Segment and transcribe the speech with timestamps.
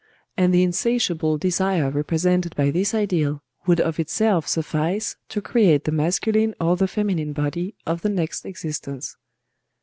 [0.35, 5.91] And the insatiable desire represented by this ideal would of itself suffice to create the
[5.91, 9.15] masculine or the feminine body of the next existence."